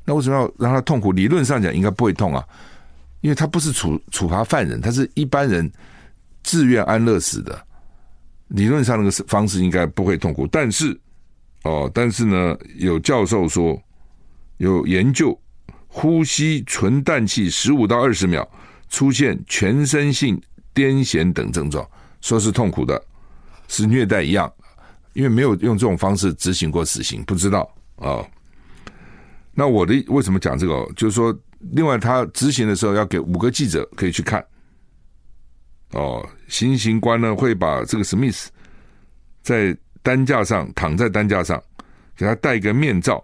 [0.04, 1.12] 那为什么要让他痛苦？
[1.12, 2.42] 理论上讲应该不会痛啊，
[3.20, 5.70] 因为他不是处处罚犯人，他是一般人
[6.42, 7.60] 自愿安乐死的。
[8.48, 10.98] 理论上那个方式应该不会痛苦，但是
[11.64, 13.78] 哦，但是呢，有教授说
[14.56, 15.38] 有研究，
[15.88, 18.48] 呼吸纯氮气十五到二十秒，
[18.88, 20.40] 出现全身性。
[20.74, 21.86] 癫痫等症状，
[22.20, 23.02] 说是痛苦的，
[23.68, 24.52] 是虐待一样，
[25.12, 27.60] 因为没有用这种方式执行过死刑，不知道
[27.96, 28.26] 啊、哦。
[29.54, 30.84] 那我的为什么讲这个？
[30.96, 31.38] 就是说，
[31.72, 34.42] 另外他执行的时候要给五个记者可以去看。
[35.90, 38.50] 哦，行刑官呢会把这个史密斯
[39.42, 41.62] 在担架上躺在担架上，
[42.16, 43.22] 给他戴一个面罩，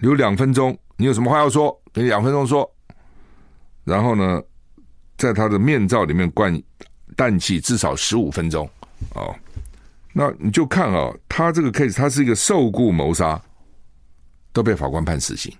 [0.00, 2.68] 留两分钟，你有什么话要说，给两分钟说，
[3.84, 4.42] 然后呢？
[5.20, 6.50] 在他的面罩里面灌
[7.14, 8.66] 氮气，至少十五分钟
[9.14, 9.36] 哦。
[10.14, 13.38] 那你就看啊、哦，他这个 case，他是一个受雇谋杀，
[14.50, 15.54] 都被法官判死刑。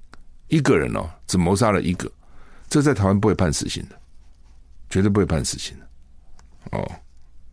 [0.48, 2.10] 一个人哦，只谋杀了一个，
[2.70, 3.96] 这在台湾不会判死刑的，
[4.88, 6.78] 绝对不会判死刑的。
[6.78, 6.90] 哦，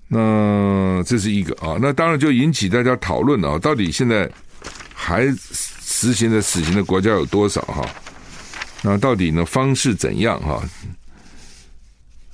[0.08, 4.32] 那这是一个啊、那当然就引起大家讨论了啊，到底现在
[4.94, 7.86] 还实行的死刑的国家有多少哈？
[8.82, 10.64] 那到底呢方式怎样哈？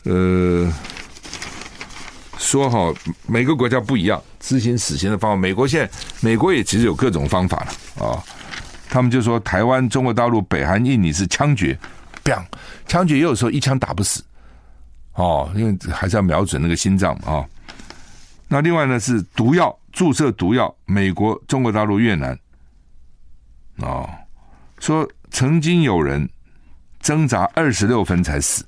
[0.04, 0.70] 呃，
[2.38, 2.94] 说好
[3.26, 5.38] 每个国家不一样，执行死刑的方法。
[5.38, 8.22] 美国现在，美国也其实有各种方法了啊、
[8.90, 11.78] 他们就说，台湾、中国大陆、北韩、印尼是枪决，
[12.26, 12.44] 砰，
[12.86, 14.22] 枪决也有时候一枪打不死，
[15.14, 17.46] 哦，因为还是要瞄准那个心脏啊、
[18.50, 22.38] 那另外呢是毒药注射毒药，美国、中国大陆、越南，
[23.78, 24.10] 哦，
[24.80, 26.28] 说曾经有人
[27.00, 28.66] 挣扎二十六分才死。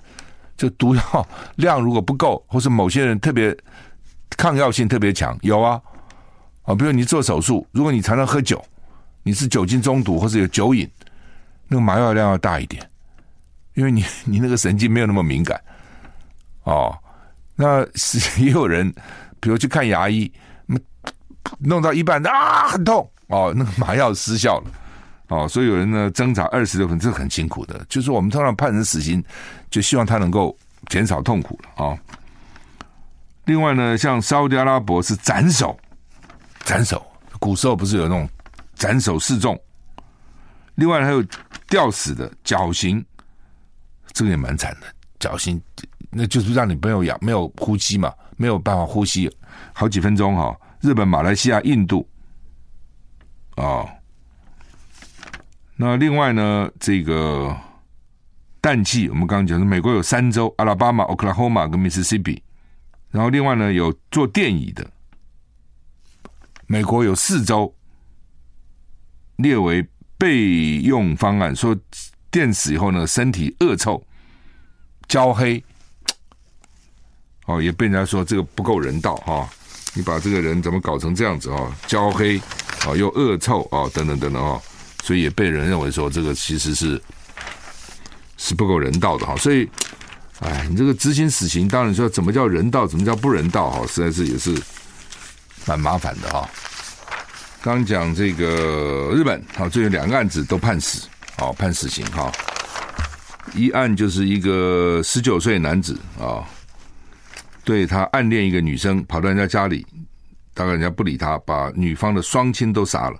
[0.57, 3.55] 就毒药量如果不够，或是某些人特别
[4.37, 5.81] 抗药性特别强，有啊，
[6.63, 8.63] 啊，比如你做手术，如果你常常喝酒，
[9.23, 10.89] 你是酒精中毒或者有酒瘾，
[11.67, 12.89] 那个麻药量要大一点，
[13.73, 15.59] 因为你 你那个神经没有那么敏感，
[16.63, 16.97] 哦，
[17.55, 18.93] 那是也有人，
[19.39, 20.31] 比如去看牙医，
[21.59, 24.71] 弄到一半啊很痛，哦，那个麻药失效了。
[25.27, 27.83] 哦，所以有人呢挣扎二十六分，这很辛苦的。
[27.89, 29.23] 就是我们通常判人死刑，
[29.71, 30.55] 就希望他能够
[30.87, 31.99] 减少痛苦了啊、哦。
[33.45, 35.77] 另外呢，像沙特阿拉伯是斩首，
[36.63, 37.05] 斩首，
[37.39, 38.27] 古时候不是有那种
[38.75, 39.59] 斩首示众。
[40.75, 41.23] 另外还有
[41.67, 43.03] 吊死的、绞刑，
[44.13, 44.87] 这个也蛮惨的，
[45.19, 45.61] 绞刑，
[46.09, 49.31] 那就是让你没有氧，没有呼吸嘛，没有办法呼吸，
[49.73, 50.61] 好几分钟哈、哦。
[50.81, 52.07] 日本、马来西亚、印度，
[53.55, 53.89] 哦，
[55.75, 57.55] 那另外呢，这个
[58.61, 62.41] 氮气，我们刚刚讲的，美国有三州：阿拉巴马、奥克拉荷马跟密西西比。
[63.11, 64.89] 然后另外呢，有做电椅的，
[66.67, 67.73] 美国有四州
[69.37, 69.85] 列为
[70.17, 71.77] 备用方案，说
[72.31, 74.01] 电死以后呢，身体恶臭、
[75.07, 75.63] 焦黑，
[77.45, 79.33] 哦，也被人家说这个不够人道哈。
[79.33, 79.49] 哦
[79.97, 81.73] 你把这个人怎么搞成这样子啊？
[81.87, 82.37] 焦黑
[82.85, 84.61] 啊，又恶臭啊，等等等等啊，
[85.05, 86.99] 所以也被人认为说这个其实是
[88.37, 89.35] 是不够人道的哈。
[89.35, 89.69] 所以，
[90.39, 94.59] 哎，你这个执行死刑，当然说怎么叫人道，怎么叫不人道哈，实在是也是
[95.63, 96.49] 蛮麻烦的哈。
[97.61, 102.31] 刚讲这个日本啊，最近两个案子都判死，啊，判死刑哈。
[103.53, 106.43] 一案就是一个十九岁男子啊。
[107.63, 109.85] 对他暗恋一个女生，跑到人家家里，
[110.55, 113.19] 大概人家不理他，把女方的双亲都杀了，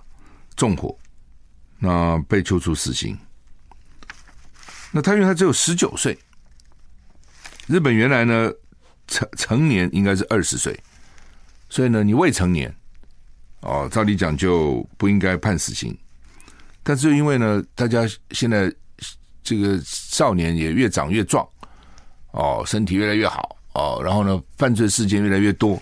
[0.56, 0.96] 纵火，
[1.78, 3.16] 那被求处死刑。
[4.92, 6.16] 那他因为他只有十九岁，
[7.66, 8.50] 日本原来呢
[9.06, 10.78] 成成年应该是二十岁，
[11.68, 12.74] 所以呢你未成年，
[13.60, 15.96] 哦，照理讲就不应该判死刑。
[16.82, 18.72] 但是因为呢，大家现在
[19.42, 21.46] 这个少年也越长越壮，
[22.30, 23.56] 哦，身体越来越好。
[23.74, 25.78] 哦，然后呢，犯罪事件越来越多，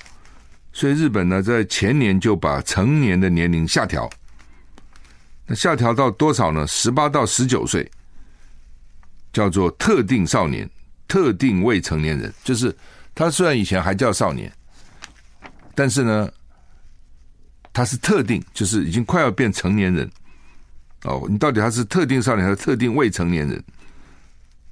[0.73, 4.11] 所以日本呢，在前年就把成年的年龄下调。
[5.47, 6.67] 那下调到多少呢？
[6.67, 7.91] 十八到十九岁，
[9.33, 10.69] 叫做特定少年、
[11.07, 12.33] 特定未成年人。
[12.43, 12.75] 就是
[13.15, 14.51] 他虽然以前还叫少年，
[15.75, 16.31] 但是呢，
[17.73, 20.11] 他是特定，就是已经快要变成年人。
[21.03, 23.63] 哦，你到底他是特定少年还是特定未成年人，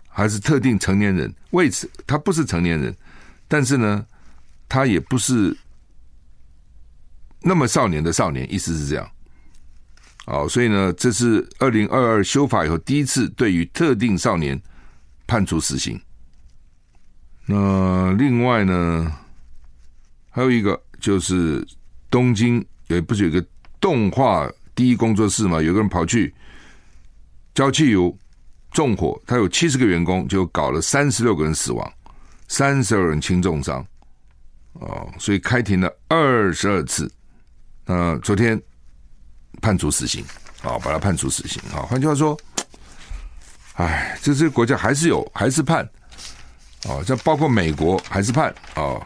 [0.09, 1.31] 还是特定成年人？
[1.51, 2.97] 未成，他不是成年人。
[3.47, 4.07] 但是呢，
[4.71, 5.55] 他也不是
[7.43, 9.07] 那么少年的少年，意思是这样。
[10.33, 14.59] 哦，所以呢，这是二零二二修法以后第一次对于特定少年
[15.27, 16.01] 判处死刑。
[17.45, 19.13] 那另外呢，
[20.31, 21.63] 还有一个就是
[22.09, 23.47] 东京也不是有个
[23.79, 25.61] 动画第一工作室嘛？
[25.61, 26.35] 有个人跑去
[27.55, 28.17] 浇汽油
[28.71, 31.93] 纵火，他有七十个员工，就搞了三十六个人死亡。
[32.49, 33.87] 三十二人轻重伤，
[34.73, 37.13] 哦，所以开庭了二十二次。
[37.85, 38.59] 那昨天
[39.61, 40.25] 判处死刑，
[40.63, 41.61] 啊，把他判处死刑。
[41.75, 42.37] 啊，换句话说，
[43.75, 45.89] 哎，这这个国家还是有，还是判，
[46.85, 49.05] 哦，这包括美国还是判，哦，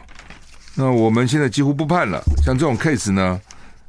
[0.75, 2.21] 那我们现在几乎不判了。
[2.43, 3.39] 像这种 case 呢，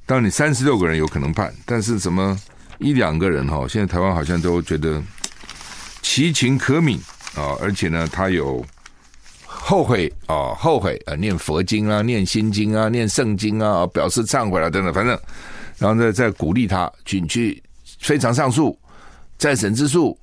[0.07, 2.39] 当你三十六个人有可能判，但是什么
[2.79, 5.03] 一两个人哈，现在台湾好像都觉得
[6.03, 6.99] 其情可悯
[7.35, 8.65] 啊，而且呢，他有。
[9.51, 15.19] 后悔啊，后悔啊，念佛经啊，念心经啊，念圣经啊，表示忏悔了等等，反正，
[15.79, 17.63] 然后再再鼓励他去去
[18.01, 18.79] 非常上诉、
[19.37, 20.19] 再审之诉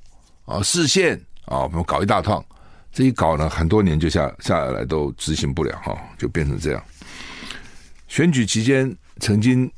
[0.45, 2.43] 啊，释宪啊，我们搞一大趟，
[2.91, 6.83] 这一搞呢，很多年就下下来都执行不了哈，就变成这样。
[8.07, 9.71] 选举期间曾经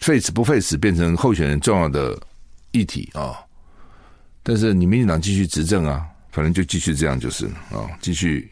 [0.00, 2.18] 废死不废死变成候选人重要的
[2.72, 3.38] 议题啊，
[4.42, 8.50] 但是你民进党继续执政啊，反正就继续这样就是啊，继续。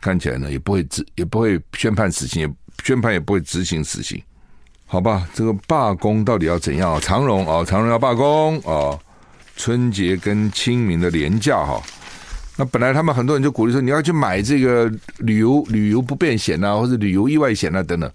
[0.00, 4.22] 看起来呢，也不会执，也不会宣判死刑，也宣判也不会执行死刑，
[4.94, 5.28] 好吧？
[5.34, 7.00] 这个罢工到底要怎样？
[7.00, 8.96] 长荣啊，长荣要罢工啊！
[9.56, 11.82] 春节跟清明的连假哈，
[12.56, 18.08] 那本来他们很多人就鼓励说，你要去买这个旅游旅游不便险啊，或者旅游意外险啊等等。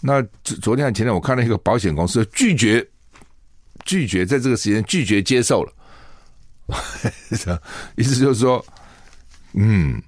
[0.00, 2.84] 那昨昨天和前天我看到一个保险公司拒绝
[3.84, 5.72] 拒绝在这个时间拒绝接受了，
[7.94, 8.64] 意思就是说，
[9.52, 10.02] 嗯。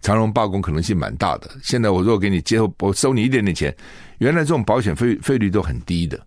[0.00, 1.50] 长荣罢工可能性蛮大的。
[1.62, 3.74] 现在我如果给你接受，我收你一点点钱。
[4.18, 6.18] 原来这种保险费费率都很低的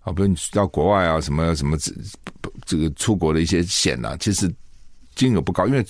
[0.00, 1.92] 啊，比如你到国外啊，什么什么这
[2.64, 4.52] 这个出国的一些险啊，其实
[5.14, 5.84] 金额不高，因为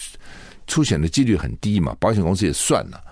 [0.66, 1.97] 出险的几率很低嘛。
[2.01, 3.03] 保险公司也算了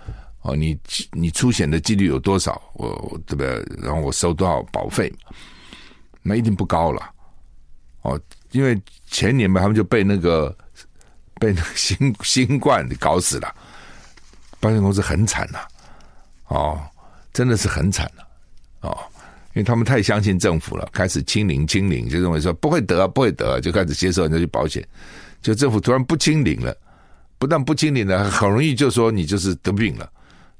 [0.42, 0.78] 哦，你
[1.12, 3.64] 你出险的几率有多少，我对不对？
[3.82, 5.12] 然后我收多少保费，
[6.22, 7.10] 那一定不高了
[8.02, 8.20] 哦。
[8.52, 10.56] 因为前年吧，他们就被那个
[11.40, 13.54] 被那个 新新冠搞死了。
[14.58, 15.58] 保险公司很惨呐，
[16.48, 16.80] 哦，
[17.36, 18.26] 真的是很惨了，
[18.80, 18.96] 哦，
[19.52, 24.82] 因为他们太相信政府了，开始清零清零，就认为说不会得不会得，就开始接受人家去保险，
[25.42, 26.74] 就政府突然不清零了，
[27.38, 30.10] 不但不清零了，很容易就说你就是得病了，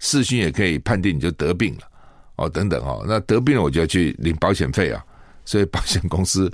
[0.01, 1.89] 视讯也可以判定你就得病了，
[2.37, 5.03] 哦，等等哦，那得病了我就要去领保险费啊，
[5.47, 6.53] 所以保险公司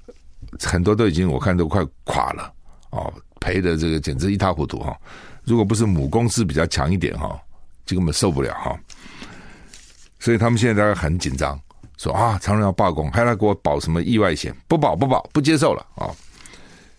[0.64, 2.50] 很多都已经我看都快垮了，
[2.88, 4.96] 哦，赔的这个简直一塌糊涂哈。
[5.44, 7.38] 如果不是母公司比较强一点哈，
[7.84, 8.74] 就根本受不了哈。
[10.20, 11.60] 所以他们现在大概很紧张，
[11.96, 14.54] 说啊，长荣要罢工，还要给我保什么意外险？
[14.66, 16.10] 不保不保，不接受了啊！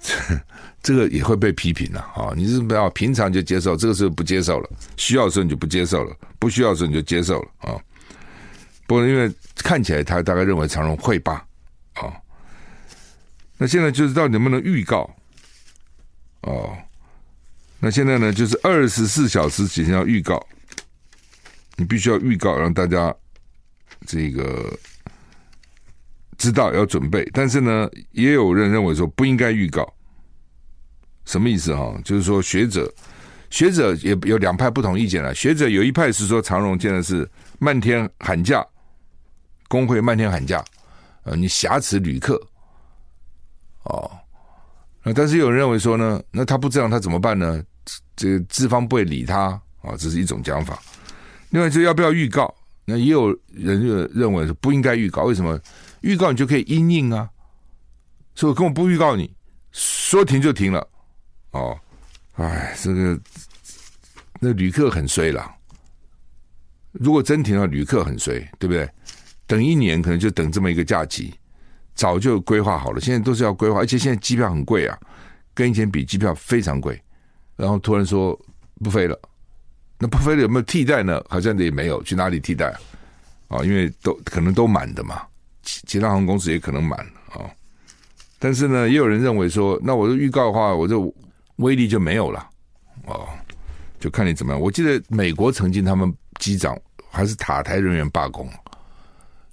[0.81, 2.31] 这个也会被批评了啊！
[2.35, 7.75] 你是不要平常就接受，这个时候不接受了，需要的时候你就不接受了，不需要的时候你就接受了啊！
[8.87, 11.33] 不过因为看起来他大概认为长荣会罢
[11.95, 12.13] 啊，
[13.57, 15.09] 那现在就是到底能不能预告
[16.43, 16.77] 哦？
[17.79, 20.41] 那现在呢，就是二十四小时之前要预告。
[21.79, 23.15] 你必须要预告，让大家
[24.05, 24.77] 这个
[26.37, 27.23] 知道要准备。
[27.33, 29.87] 但是呢，也有人认为说不应该预告，
[31.23, 31.97] 什么意思哈？
[32.03, 32.93] 就是说学者
[33.49, 35.33] 学者也有两派不同意见了。
[35.33, 37.25] 学者有一派是说长荣建的是
[37.59, 38.61] 漫天喊价，
[39.69, 40.61] 工会漫天喊价，
[41.23, 42.35] 呃，你挟持旅客
[43.83, 44.11] 哦。
[45.01, 47.63] 那但是有人认为说呢，那他不这样他怎么办呢？
[48.17, 49.43] 这个资方不会理他
[49.81, 50.77] 啊，这是一种讲法。
[51.49, 52.53] 另外，就要不要预告？
[52.85, 55.23] 那也有人就认为是不应该预告。
[55.23, 55.59] 为什么？
[56.01, 57.29] 预告你就可以因应啊，
[58.33, 59.35] 所以我根本不预告你，
[59.71, 60.87] 说停就停了。
[61.51, 61.77] 哦，
[62.33, 63.19] 哎，这个
[64.39, 65.55] 那旅客很衰了。
[66.93, 68.89] 如果真停了，旅客很衰，对不对？
[69.45, 71.33] 等一年可能就等这么一个假期，
[71.95, 73.01] 早就规划好了。
[73.01, 74.97] 现在都是要规划，而且现在机票很贵啊，
[75.53, 76.99] 跟以前比，机票非常贵。
[77.55, 78.39] 然后突然说
[78.83, 79.19] 不飞了。
[79.99, 81.21] 那不飞了有没有替代呢？
[81.29, 82.71] 好像也没有，去哪里替代
[83.49, 83.59] 啊？
[83.59, 85.21] 啊，因为都可能都满的嘛，
[85.61, 86.99] 其其他航空公司也可能满
[87.31, 87.43] 啊。
[88.39, 90.95] 但是呢，也有人认为说，那我的预告的话，我这
[91.57, 92.49] 威力就没有了
[93.07, 93.27] 哦，
[93.99, 94.61] 就看你怎么样。
[94.61, 96.79] 我记得美国曾经他们机长
[97.09, 98.49] 还是塔台人员罢工，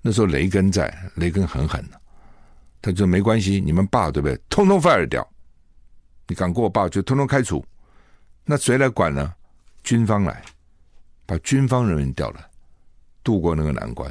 [0.02, 1.84] 那时候雷根在，雷根很狠，
[2.80, 4.38] 他就没关系，你们罢对不对？
[4.48, 5.28] 通通 fire 掉，
[6.28, 7.64] 你敢给我罢就通通开除，
[8.44, 9.34] 那谁来管呢？
[9.86, 10.42] 军方来，
[11.24, 12.44] 把军方人员调来，
[13.22, 14.10] 渡过那个难关。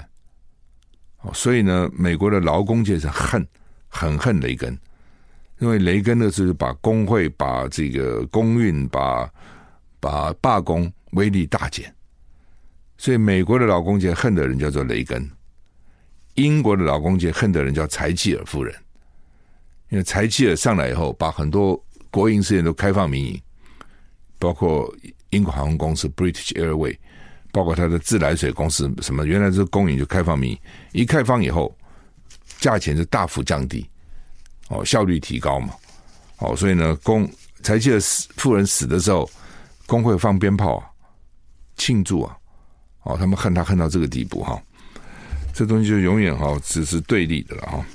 [1.19, 3.45] 哦，所以呢，美国的劳工界是恨，
[3.89, 4.79] 很恨雷根，
[5.59, 9.29] 因为雷根呢是把工会、把这个工运、把
[9.99, 11.93] 把罢工威力大减，
[12.97, 15.29] 所以美国的劳工界恨的人叫做雷根，
[16.35, 18.73] 英国的劳工界恨的人叫柴契尔夫人，
[19.89, 23.41] 因为柴契尔上来以后，把很多国营事业都开放民营，
[24.39, 24.89] 包括。
[25.35, 26.97] 英国航空公司 British Airway，
[27.51, 30.59] 包括它的自来水公司，什么原来是公营就开放民营，
[30.93, 31.75] 一开放以后，
[32.59, 33.85] 价钱就大幅降低，
[34.69, 35.73] 哦，效率提高嘛，
[36.37, 37.29] 哦，所以呢，工
[37.61, 39.29] 才记得死富人死的时候，
[39.85, 40.87] 工会放鞭炮啊，
[41.75, 42.37] 庆祝啊，
[43.03, 44.61] 哦，他们恨他恨到这个地步哈，
[45.53, 47.85] 这东西就永远哈只是对立的了哈，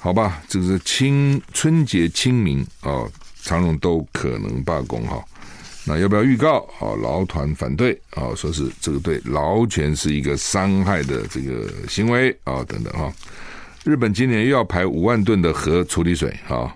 [0.00, 3.06] 好吧，这是清春节清明啊，
[3.42, 5.24] 长荣都可能罢工哈。
[5.84, 6.58] 那要不要预告？
[6.78, 13.12] 啊，劳团反对啊，说是这个对劳权是一个伤害的这个行为啊，等等哈。
[13.82, 16.70] 日本今年又要排五万吨的核处理水啊，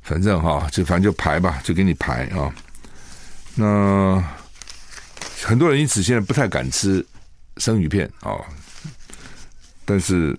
[0.00, 2.52] 反正哈，就反正就排吧，就给你排啊。
[3.54, 4.24] 那
[5.42, 7.04] 很多人因此现在不太敢吃
[7.58, 8.40] 生鱼片啊，
[9.84, 10.30] 但是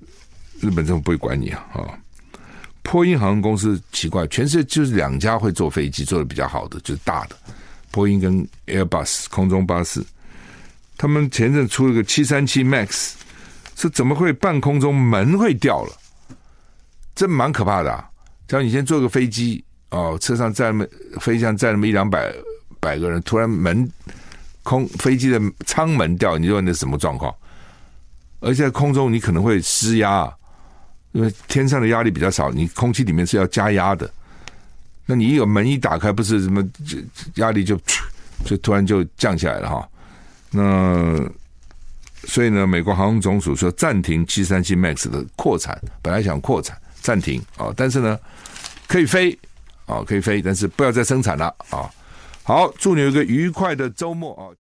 [0.60, 2.00] 日本政府不会管你啊啊。
[2.94, 7.36] 波音航空公司奇怪，全世界就是两家会坐飞机做的比较好的，就是大的
[7.90, 10.00] 波音跟 Airbus 空中巴士。
[10.96, 13.14] 他们前阵出了个七三七 MAX，
[13.76, 15.92] 是怎么会半空中门会掉了？
[17.16, 18.08] 这蛮可怕的啊！
[18.48, 20.86] 只要你先坐个飞机哦，车上载那么
[21.20, 22.32] 飞机上载那么一两百
[22.80, 23.92] 百个人，突然门
[24.62, 27.34] 空飞机的舱门掉，你说那什么状况？
[28.40, 30.34] 而且在空中你可能会失压啊。
[31.14, 34.10] 因为天上的压力比较少，你空气里面是要加压的。
[35.06, 36.64] 那你一有门一打开，不是什么
[37.36, 37.80] 压力就
[38.46, 39.90] 就突然就降下来了哈。
[40.50, 41.18] 那
[42.26, 48.18] 所以呢，美国航空总署说暂停七三七 MAX 的扩产，本来想扩产暂停啊，但是呢
[48.88, 49.38] 可以飞
[49.86, 51.90] 啊，可以飞，但是不要再生产了啊。
[52.44, 54.44] 好，祝你有一个愉快的周末啊。